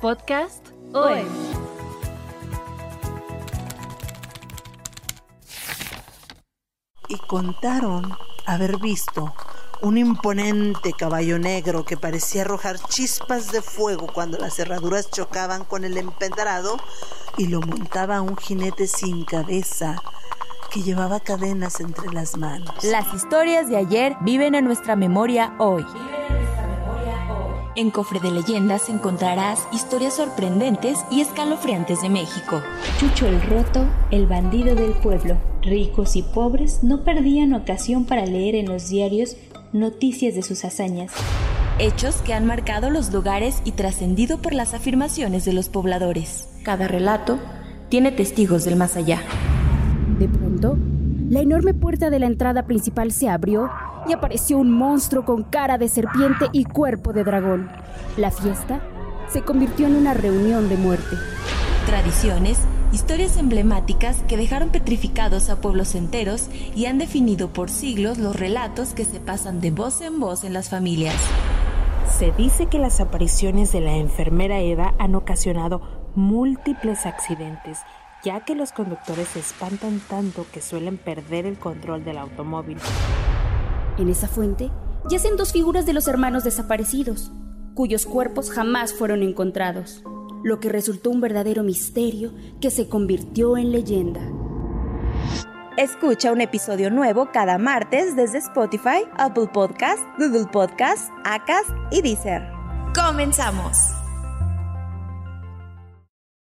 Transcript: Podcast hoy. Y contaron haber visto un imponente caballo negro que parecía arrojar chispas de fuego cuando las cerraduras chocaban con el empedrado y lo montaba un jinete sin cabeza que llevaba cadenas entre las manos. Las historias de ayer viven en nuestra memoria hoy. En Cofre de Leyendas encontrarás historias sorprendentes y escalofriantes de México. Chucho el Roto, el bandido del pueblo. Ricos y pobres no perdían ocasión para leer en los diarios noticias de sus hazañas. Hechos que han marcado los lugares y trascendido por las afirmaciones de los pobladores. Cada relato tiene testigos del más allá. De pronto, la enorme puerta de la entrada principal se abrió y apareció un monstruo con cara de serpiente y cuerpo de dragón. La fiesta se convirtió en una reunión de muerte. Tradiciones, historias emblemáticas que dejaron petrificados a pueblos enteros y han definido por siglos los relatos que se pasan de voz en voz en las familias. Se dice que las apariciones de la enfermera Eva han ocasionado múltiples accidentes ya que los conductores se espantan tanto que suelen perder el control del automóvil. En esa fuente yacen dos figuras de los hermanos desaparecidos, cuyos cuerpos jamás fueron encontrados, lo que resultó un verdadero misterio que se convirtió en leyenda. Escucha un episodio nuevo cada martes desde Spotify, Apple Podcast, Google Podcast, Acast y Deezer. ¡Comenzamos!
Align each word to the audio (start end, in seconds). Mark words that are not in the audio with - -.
Podcast 0.00 0.66
hoy. 0.92 1.26
Y 7.08 7.16
contaron 7.26 8.16
haber 8.46 8.78
visto 8.78 9.32
un 9.82 9.96
imponente 9.96 10.92
caballo 10.92 11.38
negro 11.38 11.84
que 11.84 11.96
parecía 11.96 12.42
arrojar 12.42 12.78
chispas 12.78 13.52
de 13.52 13.62
fuego 13.62 14.06
cuando 14.12 14.38
las 14.38 14.56
cerraduras 14.56 15.10
chocaban 15.10 15.64
con 15.64 15.84
el 15.84 15.96
empedrado 15.96 16.76
y 17.38 17.46
lo 17.46 17.60
montaba 17.60 18.20
un 18.20 18.36
jinete 18.36 18.86
sin 18.86 19.24
cabeza 19.24 20.02
que 20.70 20.82
llevaba 20.82 21.20
cadenas 21.20 21.80
entre 21.80 22.12
las 22.12 22.36
manos. 22.36 22.84
Las 22.84 23.14
historias 23.14 23.68
de 23.68 23.76
ayer 23.76 24.16
viven 24.20 24.54
en 24.54 24.64
nuestra 24.64 24.96
memoria 24.96 25.54
hoy. 25.58 25.86
En 27.76 27.90
Cofre 27.90 28.20
de 28.20 28.30
Leyendas 28.30 28.88
encontrarás 28.88 29.68
historias 29.70 30.14
sorprendentes 30.14 30.98
y 31.10 31.20
escalofriantes 31.20 32.00
de 32.00 32.08
México. 32.08 32.62
Chucho 32.98 33.26
el 33.26 33.38
Roto, 33.42 33.84
el 34.10 34.26
bandido 34.26 34.74
del 34.74 34.92
pueblo. 34.92 35.36
Ricos 35.60 36.16
y 36.16 36.22
pobres 36.22 36.82
no 36.82 37.04
perdían 37.04 37.52
ocasión 37.52 38.06
para 38.06 38.24
leer 38.24 38.54
en 38.54 38.66
los 38.66 38.88
diarios 38.88 39.36
noticias 39.74 40.34
de 40.34 40.42
sus 40.42 40.64
hazañas. 40.64 41.12
Hechos 41.78 42.22
que 42.22 42.32
han 42.32 42.46
marcado 42.46 42.88
los 42.88 43.12
lugares 43.12 43.60
y 43.66 43.72
trascendido 43.72 44.38
por 44.38 44.54
las 44.54 44.72
afirmaciones 44.72 45.44
de 45.44 45.52
los 45.52 45.68
pobladores. 45.68 46.48
Cada 46.62 46.88
relato 46.88 47.38
tiene 47.90 48.10
testigos 48.10 48.64
del 48.64 48.76
más 48.76 48.96
allá. 48.96 49.20
De 50.18 50.28
pronto, 50.28 50.78
la 51.28 51.40
enorme 51.40 51.74
puerta 51.74 52.08
de 52.08 52.20
la 52.20 52.26
entrada 52.26 52.66
principal 52.66 53.10
se 53.10 53.28
abrió 53.28 53.68
y 54.06 54.12
apareció 54.12 54.58
un 54.58 54.70
monstruo 54.70 55.24
con 55.24 55.42
cara 55.42 55.76
de 55.76 55.88
serpiente 55.88 56.46
y 56.52 56.64
cuerpo 56.64 57.12
de 57.12 57.24
dragón. 57.24 57.68
La 58.16 58.30
fiesta 58.30 58.80
se 59.28 59.42
convirtió 59.42 59.86
en 59.86 59.96
una 59.96 60.14
reunión 60.14 60.68
de 60.68 60.76
muerte. 60.76 61.16
Tradiciones, 61.86 62.58
historias 62.92 63.36
emblemáticas 63.36 64.22
que 64.28 64.36
dejaron 64.36 64.70
petrificados 64.70 65.50
a 65.50 65.60
pueblos 65.60 65.96
enteros 65.96 66.48
y 66.76 66.86
han 66.86 66.98
definido 66.98 67.52
por 67.52 67.70
siglos 67.70 68.18
los 68.18 68.36
relatos 68.36 68.94
que 68.94 69.04
se 69.04 69.18
pasan 69.18 69.60
de 69.60 69.72
voz 69.72 70.00
en 70.02 70.20
voz 70.20 70.44
en 70.44 70.52
las 70.52 70.68
familias. 70.68 71.16
Se 72.16 72.30
dice 72.32 72.66
que 72.66 72.78
las 72.78 73.00
apariciones 73.00 73.72
de 73.72 73.80
la 73.80 73.96
enfermera 73.96 74.60
Eva 74.60 74.94
han 74.98 75.16
ocasionado 75.16 75.82
múltiples 76.14 77.04
accidentes 77.04 77.80
ya 78.24 78.40
que 78.44 78.54
los 78.54 78.72
conductores 78.72 79.28
se 79.28 79.40
espantan 79.40 80.00
tanto 80.08 80.46
que 80.52 80.60
suelen 80.60 80.98
perder 80.98 81.46
el 81.46 81.58
control 81.58 82.04
del 82.04 82.18
automóvil. 82.18 82.78
En 83.98 84.08
esa 84.08 84.28
fuente 84.28 84.70
yacen 85.08 85.36
dos 85.36 85.52
figuras 85.52 85.86
de 85.86 85.92
los 85.92 86.08
hermanos 86.08 86.44
desaparecidos, 86.44 87.32
cuyos 87.74 88.06
cuerpos 88.06 88.50
jamás 88.50 88.92
fueron 88.94 89.22
encontrados, 89.22 90.02
lo 90.42 90.60
que 90.60 90.68
resultó 90.68 91.10
un 91.10 91.20
verdadero 91.20 91.62
misterio 91.62 92.32
que 92.60 92.70
se 92.70 92.88
convirtió 92.88 93.56
en 93.56 93.72
leyenda. 93.72 94.20
Escucha 95.76 96.32
un 96.32 96.40
episodio 96.40 96.90
nuevo 96.90 97.30
cada 97.32 97.58
martes 97.58 98.16
desde 98.16 98.38
Spotify, 98.38 99.04
Apple 99.18 99.48
Podcast, 99.52 100.02
Google 100.18 100.46
Podcast, 100.50 101.10
Acast 101.24 101.68
y 101.90 102.00
Deezer. 102.00 102.42
¡Comenzamos! 102.94 104.05